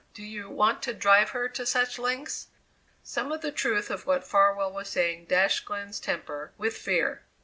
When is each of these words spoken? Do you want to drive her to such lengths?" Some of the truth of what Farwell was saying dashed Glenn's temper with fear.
Do 0.15 0.23
you 0.23 0.49
want 0.49 0.81
to 0.81 0.95
drive 0.95 1.29
her 1.29 1.47
to 1.49 1.63
such 1.63 1.99
lengths?" 1.99 2.47
Some 3.03 3.31
of 3.31 3.41
the 3.41 3.51
truth 3.51 3.91
of 3.91 4.07
what 4.07 4.25
Farwell 4.27 4.71
was 4.71 4.89
saying 4.89 5.25
dashed 5.25 5.63
Glenn's 5.65 5.99
temper 5.99 6.53
with 6.57 6.75
fear. 6.75 7.21